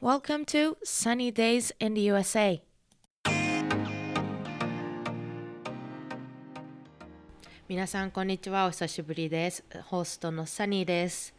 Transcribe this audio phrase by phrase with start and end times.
[0.00, 2.60] Welcome to Sunny Days in the USA.
[7.68, 8.66] 皆さんこんにちは。
[8.66, 9.64] お久しぶりです。
[9.86, 11.34] ホストのサニーです。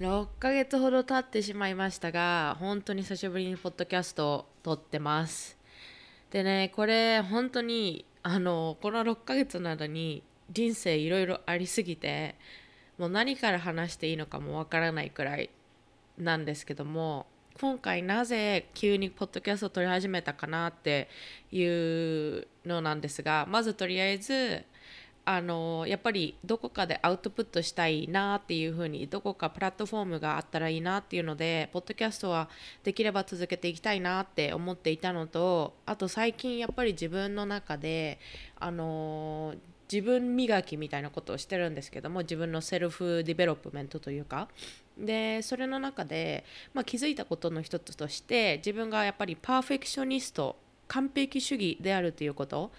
[0.00, 5.56] 6ヶ月ほど経ってしまいましたが本当に久しぶりにポッドキャストを撮ってます。
[6.32, 12.34] でねこれ本当にあのこの6ヶ月の間に人生いろいろありすぎて
[12.98, 15.50] もう何から話していいのかもわからないくらい
[16.18, 17.26] なんですけども
[17.60, 21.08] 今回なぜ急にポッドキャストを撮り始めたかなって
[21.52, 24.64] いうのなんですがまずとりあえず
[25.26, 32.48] あのやっぱりどこかでアウトプットしたいなっていうふうにどこかプラットフォームがあったらいいなっていうのでポッドキャストは
[32.82, 38.18] できれば続けていきたいなって思っていたのとあと最近やっぱり自分の中で
[38.60, 39.54] あの
[39.90, 44.48] 自分磨きみたいなことをしてるんですけども自分の self development というか。
[44.96, 50.54] でそれの中で、まあ、気づいたことの一つとして自分がやっぱり perfectionist
[50.86, 52.70] 完璧主義であるということ。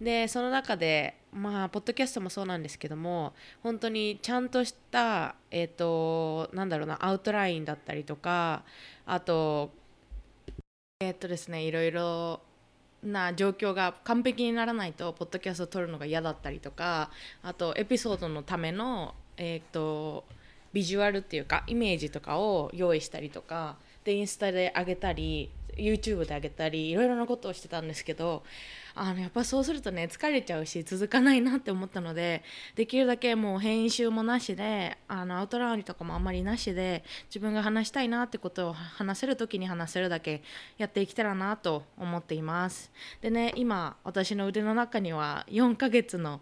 [0.00, 3.32] でその中でまあポッドキャストもそうなんですけども
[3.62, 8.62] 本当にちゃんとしたえっ、ー、となんだろうなアウトラインだったりとか
[9.04, 9.70] あと
[11.00, 12.40] えっ、ー、とですねいろいろ
[13.02, 17.10] な状況が完璧にならないとポッドキャストを撮るのが嫌だったりとか
[17.42, 20.24] あとエピソードのためのえっ、ー、と
[20.72, 28.42] ビジュアルっていうかイメージとかを用意したりとかでインスタで上げたり YouTube で上げたりいろいろなことをしてたんですけど
[28.94, 32.42] あのやっぱそうするとね疲れちゃうし続かないなって思ったので
[32.76, 40.42] できるだけもう編集もなしであのアウトラインとかもあんまりなしで自分が話したいなってことを話せる時に話せるだけ
[40.78, 42.92] やっていけたらなと思っています。
[43.20, 46.40] でね今私の腕の中には4ヶ月の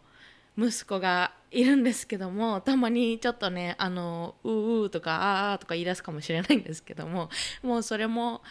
[0.59, 7.31] 息子がいるんですけどもたまにちょっとねあのううとかああとか言い出すかもしれないんですけども
[7.63, 8.43] もうそれも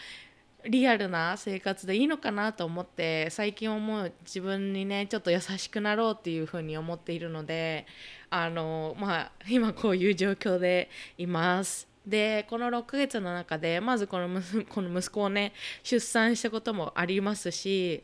[0.68, 7.86] リアルな生活でいいのかなと思って最近思う自分にねちょっと優しくなろうっていうふうに思っているので
[8.30, 11.88] あのまあ今こういう状況でいます。
[12.06, 18.04] でこの6ヶ月の中でまずこの この息子をね出産したこともありますし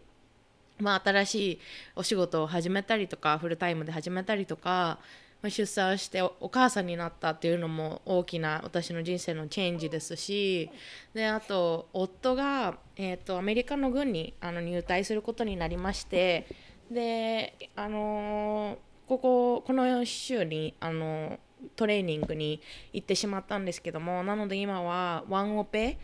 [0.80, 1.60] まあ新しい
[1.96, 5.00] お仕事を始めたりとかフルタイムで始めたりとか
[5.44, 10.70] 出産してお母さんになったっていうのも大きな私の人生のチェンジですし
[11.14, 16.48] であと夫が、えーと、アメリカの軍にあの入隊することになりまして
[16.92, 18.78] であのー、
[19.08, 21.40] こここの週にあの
[21.76, 22.62] トレーニングに
[22.94, 25.98] 行ってしまったんですけどもなので今はワンオペ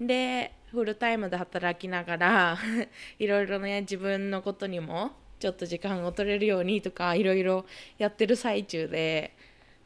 [0.00, 2.58] でフルタイムで働きながら
[3.18, 7.64] いろいろね自分のことにもちょっと時間を取れるようにとかいろいろ
[7.98, 9.34] やってる最中で。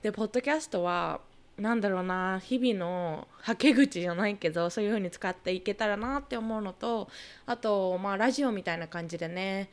[0.03, 1.21] でポッドキャストは
[1.57, 7.09] なんだろうな日々のはけ口じゃないけどそういう風に使っていけたらなって思うのと
[7.47, 9.71] あとまあラジオみたいな感じでね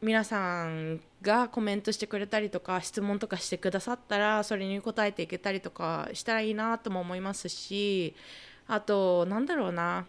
[0.00, 8.14] 皆さんがコメントしてくれたりとか質問とかしてくださったらそれに答えていけたりとかしたらいいなとも思いますし
[8.66, 10.06] あとなんだろうな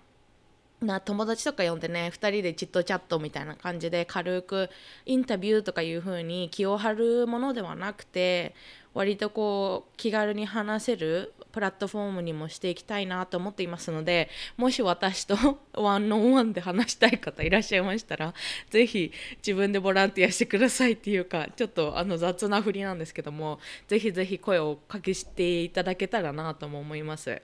[0.83, 4.69] な友達とか呼んでね2人でチットチャットみたいな感じで軽く
[5.05, 8.55] インタビューとかいう風に気を張るものではなくて
[8.93, 15.35] 割とこう気軽に話せるプラットフォームにもしていきたいなと思っていますのでもし私と
[15.73, 18.33] ワンオンワンで話したい方いらっしゃいましたら
[18.69, 27.41] 是非自分でボランティアしてくださいっていうかちょっとあの雑な振りなんですけども是非是非声をかけしていただけたらなとも思います。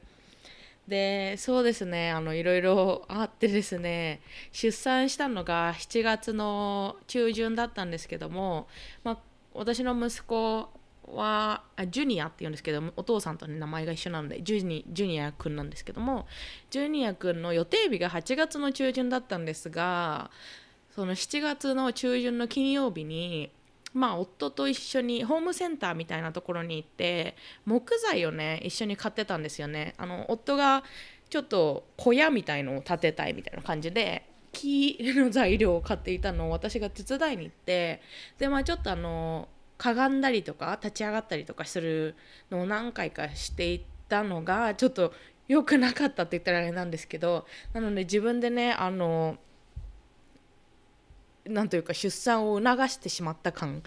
[0.90, 2.12] でそうですね。
[2.12, 8.68] あのいろいろあってですね出産したのが7月の中旬だったんですけども、
[9.04, 9.18] まあ、
[9.54, 10.68] 私の息子
[11.06, 16.28] はあジュニアって言うんですけどもお父さんと、ね、名前が一緒なのでジュニジュニア君なんですけども
[16.70, 20.32] ジュニア君の予定日が8月の中旬だったんですが
[20.96, 23.52] その7月の中旬の金曜日に
[23.94, 27.36] まあ夫と一緒にホームセンターみたいなところに行って
[27.66, 29.94] 木材をね一緒に買ってたんですよね。
[29.98, 30.84] あの夫が
[31.30, 38.02] ちょっと小屋みたいのを建てたいみたいな感じで木の材料を買っていたのを私が手伝いに行って
[38.38, 39.47] でまあちょっとあの
[39.78, 42.16] かがんだりとか立ち上がったりとかする
[42.52, 45.14] のを何回かしていったのがちょっと
[45.47, 49.38] 良くなかったって言ったらあれなんですけどなので自分でねあの
[51.49, 53.84] なんというか出産を促してしまった感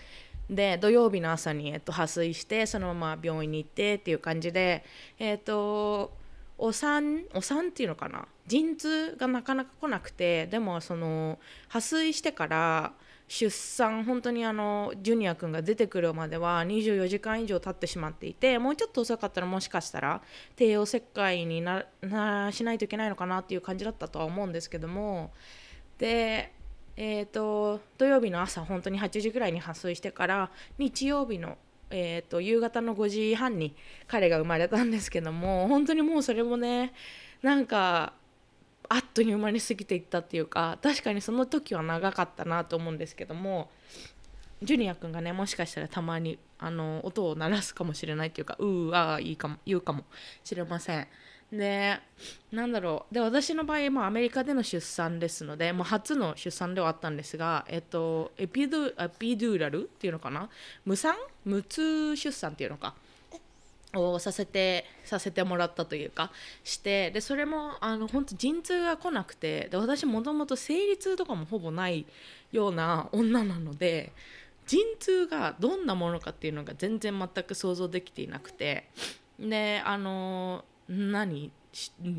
[0.51, 4.85] で土曜日の朝に、えっと、破水してそのまま病院に行ってっていう感じで
[5.19, 6.13] えっと
[6.59, 8.27] お産お産っていうのかな？
[8.47, 11.39] 陣痛がなかなか来なくてでもその
[11.69, 12.93] 破水してから
[13.29, 20.21] 出産本当にあのジュニア君が出てくるまでは24時間以上経ってしまっていてもうちょっと遅かったらもしかしたら
[20.55, 21.85] 帝王切開にな
[22.53, 25.33] しないといけないのかなっていう感じだったとは思うんですけども。
[25.99, 26.53] で
[26.97, 31.57] えーと、土曜日の朝本当に8時ぐらいに破水してから日曜日の、
[31.91, 33.75] えーと、夕方の5時半に
[34.07, 36.93] 彼が生まれたんですけども本当にもうそれもね
[37.43, 38.13] なんか
[38.89, 43.71] あっという間に過ぎていったっていうか確かにその時は長かったなと思うんですけども
[44.63, 50.05] ジュニア君がねもしかしたらたまにあの音を鳴らすかもしれないっていうかうーあーいいかも言うかも
[50.45, 51.09] しれません。
[51.53, 52.01] で
[52.51, 53.15] なんだろう。
[53.15, 60.49] で私の場合、まあ、アメリカでの出産ですので、まあ、初の出産ではあったんですが、えっと、エピドエピドゥーラルっていうのかな？
[60.87, 61.15] 無産？
[61.45, 62.95] 無痛出産っていうのか？
[63.95, 66.31] をさせてさせてもらったというか
[66.65, 72.07] してでそれもあの本当陣痛が来なくてで私もともと生理痛とかもほぼない
[72.53, 74.15] ような女なので
[74.67, 78.89] 陣痛がどんなものかっていうのが全然全く想像できていなくて
[79.39, 81.51] であの何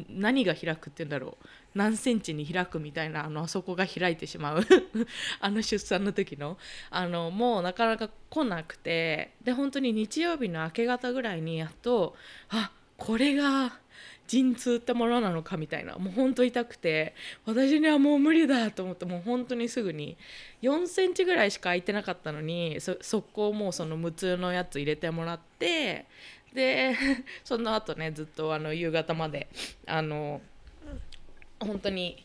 [0.09, 1.45] 何が開くって言うんだろう。
[1.75, 4.65] 何センチに開くみたいなあのあそこが開いてしまう。
[5.39, 6.57] あの出産の時の。
[6.89, 9.35] あのもうなかなか来なくて。
[9.43, 12.15] で本当に日曜日の明け方ぐらいにやっと
[12.49, 13.79] あこれが
[14.27, 17.13] 陣痛ってものなのかみたいなもうほんと痛くて
[17.45, 20.17] 私にはもう無理だと思ってもう本当にすぐに
[20.61, 26.05] 4センチぐらいしか空いてなかったのにそ速攻もうその無痛のやつ入れてもらって
[26.53, 26.95] で
[27.43, 29.47] その後ねずっとあの夕方まで
[29.85, 30.41] あの
[31.59, 32.23] 本当に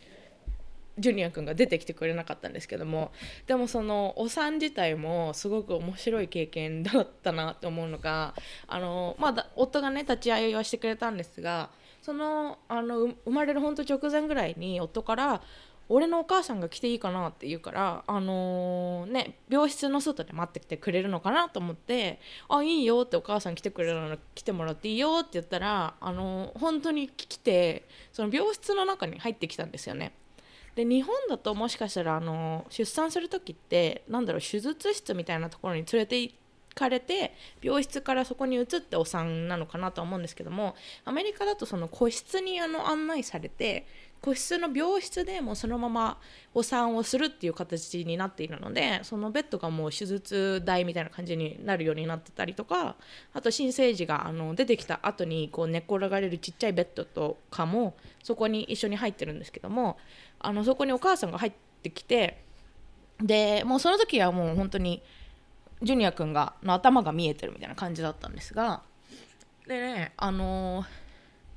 [0.98, 3.12] ジュニア君が出てきてくれなかったんですけども
[3.46, 8.34] でもそのお産自体もすごく面白い経験だったなって思うのが
[8.66, 11.70] あの、まあ、夫がね立ち会いはしてくれたんですが
[12.08, 15.43] そのあの生まれる本当直前ぐらいに夫から
[15.90, 22.19] 俺のお母さんが来ていいかなって言うからあのー、ね病室の外で待ってきてくれるのかなと思って
[22.49, 30.14] 「あいいよ」ってお母さん来てくれるなら来てもらっていいよって言ったらあのー、本当に来てその病室の中に入ってきたんですよね。
[30.76, 36.32] で日本だともしかしたらあの出産する時ってなんだろう手術室みたいなところに連れて行
[36.78, 43.86] かれて病室からそこに移ってお産なのかなと思うんですけどもアメリカだとその個室にあの案内されて
[44.20, 46.19] 個室の病室でもそのまま
[46.54, 52.96] お産をするっていう形になっているのでそのベッドがもう手術台みたいな感じになるようになってたりとか
[53.32, 59.98] あと新生児があの出てきた後にこう寝転がれるちっちゃいベッドとかもそこに一緒に入ってるんですけども
[60.40, 61.52] あのそこにお母さんが入っ
[61.82, 62.42] てきて
[63.20, 65.02] でもうその時はもう本当に
[65.82, 68.82] ジュニア君がの頭が見えてるみたいな感じだったんですが
[69.66, 70.86] でねあのー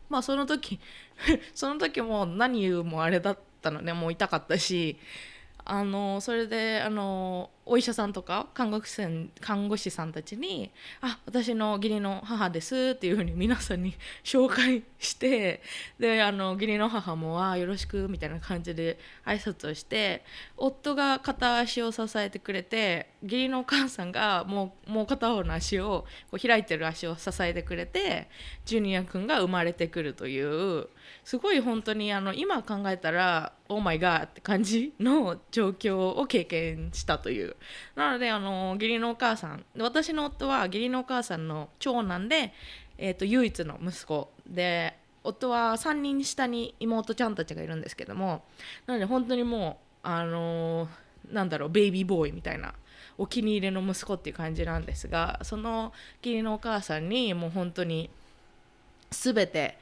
[0.09, 0.79] まあその時
[1.56, 4.97] その時も何言うもあれだったのねもう痛かったし
[5.63, 10.71] あのそれであのお医者さんとか看護師さん看護師さんたちに
[11.01, 13.93] 「あ私の義理の母です」っていうふうに皆さんに
[14.23, 15.61] 紹介して
[15.99, 20.23] であの義理の母も「あよろしく」みたいな感じで挨拶をして
[20.57, 28.27] 夫が片足を支えてくれて義理のお母さんがもうもう片方の足をこう開いてる足を支えてくれて
[28.65, 30.41] ジュニア君が生まれてくるとい
[30.79, 30.89] う
[31.23, 37.50] すごい本当にあの今考えたら「オーマイガー」って感じの状況を経験したという。
[37.95, 42.53] なのであの義理のお母さん私の夫は義理のお母さんの長男で、
[42.98, 48.44] えーと、唯一の息子で夫は3人下に妹ちゃんたちがいるんですけども
[48.88, 50.87] なので本当にもうあの、
[51.31, 52.73] なんだろうベイビーボーイみたいな
[53.18, 58.09] お気に入りの息子っていう感じなんですがその義理のお母さんにもう本当に
[59.11, 59.78] 全て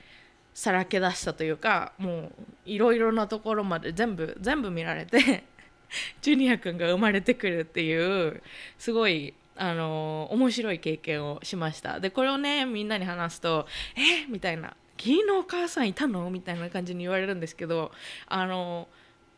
[0.53, 2.31] さらけ出したというかもう
[2.65, 5.45] いろいろなところまで全部全部見られて
[6.21, 8.41] ジュニア君が生まれてくるっていう
[8.77, 11.99] すごいあの面白い経験をしました。
[11.99, 14.25] でこれをねみんなに話すと「え？
[14.27, 17.91] みたいな「義理のお母さんいたの?」みたいな感じに言われるんですけど
[18.27, 18.87] あの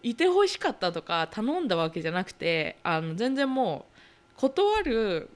[0.04, 3.86] いてほしかったとか頼んだわけじゃなくてあの全然も
[4.38, 5.30] う断る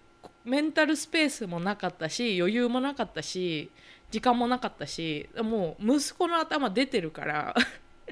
[0.43, 3.71] メンタルスペースもなかったし余裕もなかったし
[4.11, 7.55] 時間もなかったしもう息子の頭出てるから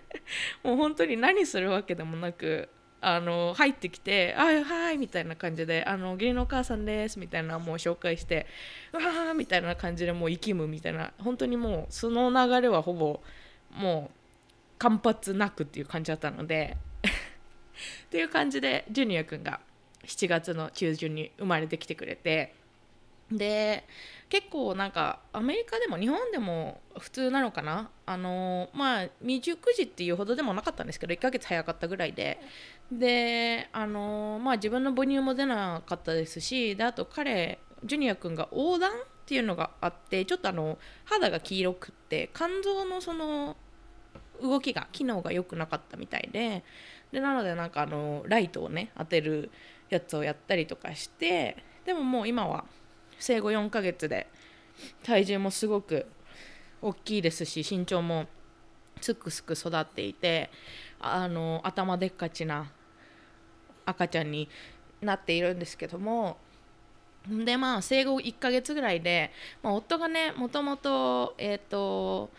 [0.64, 2.70] もう本当に何するわけでもなく
[3.06, 8.48] あの入ってきて「あはい」みたいな感じで「あの義理のお母さんです」みたいなもう紹介して
[8.94, 13.20] 「うわあ」みたいな感じでもう生きむみたいな本当にもうその流れはほぼ
[13.72, 16.78] もう間髪なくっていう感じだったので
[18.06, 19.60] っていう感じでジュニア君が
[20.06, 22.56] 7月の中旬に生まれてきてくれて
[23.38, 23.86] で
[24.30, 27.90] 結構なんかアメリカでも日本でも普通なのかな？
[28.06, 32.40] あのまあ未熟児っていうほどでもなかったんですけど1ヶ月早かったぐらいで。
[32.92, 38.94] であのまあ自分の母乳も出なかったですしであと彼ジュニア君が横断っ
[39.26, 43.56] ていうのがあってちょっとあの肌が黄色くって肝臓のその
[44.42, 46.64] 動きが機能が良くなかったみたいで。
[47.12, 49.52] でなのでなんかあのライトをね当てる
[49.90, 52.66] やつをやったりとかしてでももう今は
[53.20, 54.28] 生後4ヶ月で
[55.04, 56.06] 体重もすごく
[56.82, 58.28] 大きいですし身長も
[59.02, 60.50] すくすく育っていて
[61.00, 62.72] あの頭でっかちな
[63.86, 64.50] 赤ちゃんに
[65.02, 66.38] なっているんですけども。
[67.30, 72.30] でまあ生後1ヶ月ぐらいで、まあ、夫がねもともとえっ、ー、と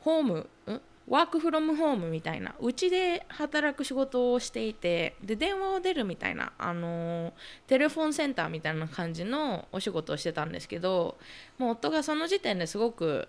[0.00, 0.80] ホームん？
[1.06, 7.34] ワークフロムホームみたいなうちで働く仕事をしていてで電話を出るみたいな、あの、
[7.66, 11.18] テレフォンセンターみたいな感じのお仕事をしてたんですけど
[11.58, 13.28] もう夫がその時点ですごく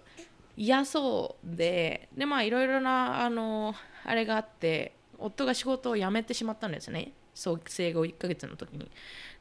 [0.57, 8.89] 嫌そうでいろいろな、あの、あれがあって夫が仕事を辞めてしまったんですね生後1ヶ月の時に。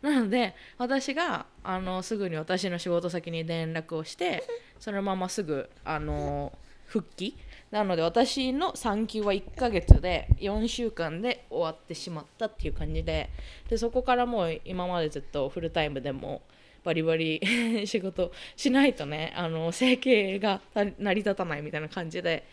[0.03, 4.45] なので私があのすぐに私の仕事先に連絡をして
[4.81, 6.53] そのまますぐあの
[6.87, 7.37] 復帰
[7.75, 13.31] なので私の産休は1ヶ月で4週間で終わってしまったっていう感じで
[13.69, 16.43] でそこからもう今までずっとフルタイムでも
[16.85, 17.41] バリバリ
[17.85, 22.45] 仕事しないとねあの生計が成り立たないみたいな感じで。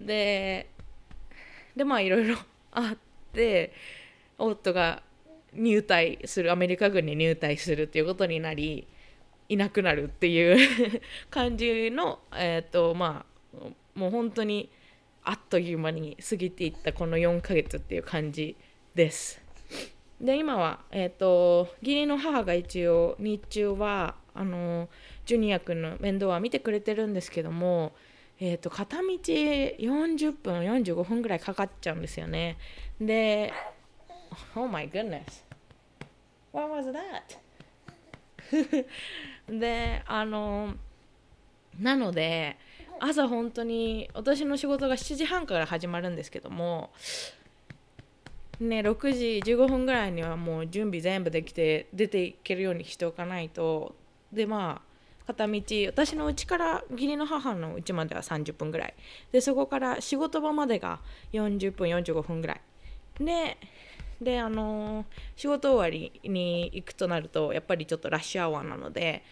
[0.00, 0.68] で
[1.74, 2.36] でまあいろいろ
[2.70, 2.98] あっ
[3.32, 3.72] て
[4.38, 5.02] 夫が
[5.52, 8.86] 入隊するアメリカ軍に入隊するっていうことになり
[9.48, 13.30] いなくなるっていう 感じのえっ、ー、とまあ
[14.00, 14.70] もう本当に
[15.22, 18.56] あっという間に過ぎていったこの4ヶ月っていう感じ
[18.94, 19.42] です。
[20.18, 24.88] で今は、えーと、義理の母が一応日中はあの
[25.26, 27.92] ジュニア君の面倒は見てくれてるんですけども、
[28.38, 32.56] えーと、片道40分45分ぐらいかかっちゃうんですよね。
[32.98, 33.52] で
[34.56, 35.44] Oh my goodness
[36.52, 38.86] What was that?
[39.60, 40.74] であの
[41.78, 42.56] なので
[43.00, 46.90] 朝本当に私の仕事が7時半から始まるんですけども
[48.60, 53.94] ね6時15分ぐらいにはもう準備全部できて出ていけるようにしておかないと。
[54.32, 54.90] でまあ
[55.26, 58.94] 片道私の家から義理の母の家までは30分ぐらい。
[59.32, 61.00] でそこから仕事場までが
[61.32, 62.60] 40分45分ぐらい。
[63.18, 63.56] で
[64.20, 69.24] であのー、仕事終わりに行くとなるとやっぱりちょっとラッシュアワーなので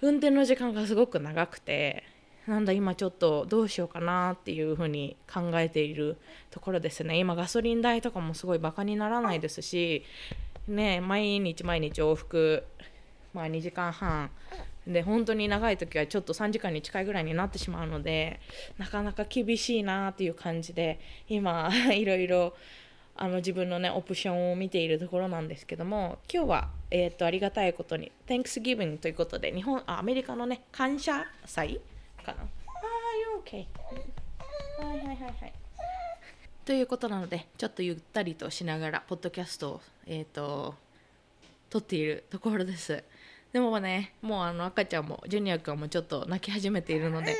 [0.00, 2.04] 運転の時間がすごく長くて
[2.46, 6.16] なんだ今ちょっとどうしようかなっていうふうに考えている
[6.50, 7.18] ところですね。
[7.18, 10.04] 今ガソリン代とかもすごいバカにならないですし
[10.68, 12.64] ね毎日毎日往復
[13.32, 14.30] まあ2時間半
[14.86, 18.40] で本当に長い時はちょっと3時間に近いぐらいになってしまうので
[18.78, 22.54] なかなか厳しいなっていう感じで今 いろいろ
[23.16, 31.80] あの自分のねオプションを見ているところなんですけども今日は、えーと、とありがたいことに Thanksgiving ということで日本あアメリカのね感謝祭
[32.26, 32.42] かな。
[32.42, 32.48] ああ、
[33.38, 33.66] you're okay
[34.84, 35.52] はいはいはいはい。
[36.64, 40.74] ということなのでちょっとゆったりとしながらポッドキャストをえっ、ー、と
[41.70, 43.04] 撮っているところです。
[43.52, 47.36] でもねもうあの赤ちゃんもジュニア君もちょっと泣き始めているので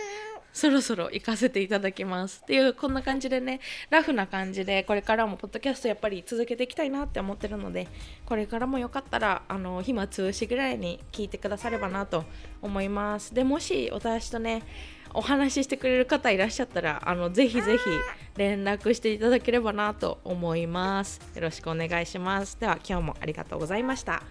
[0.57, 2.41] そろそろ行かせていただきます。
[2.43, 3.61] っていうこんな感じでね
[3.91, 7.87] ラフな感じでこれからもポッドキャストやっぱり続けていきたいなって思ってるので
[8.25, 12.25] これからもよかったらあの暇つぶしぐらいに聞いてくださればなと
[12.63, 13.35] 思います。
[13.35, 14.63] でもし私とね
[15.13, 17.85] お話ししてくれる方いらっしゃったらあのぜひぜひ
[18.39, 21.21] 連絡していただければなと思います。
[21.35, 22.59] よろしくお願いします。
[22.59, 24.23] では今日もありがとうございました。